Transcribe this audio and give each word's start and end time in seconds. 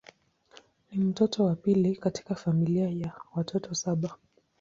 Ni 0.91 0.97
mtoto 1.03 1.43
wa 1.45 1.55
pili 1.55 1.95
katika 1.95 2.35
familia 2.35 2.89
ya 2.89 3.11
watoto 3.35 3.75
saba. 3.75 4.15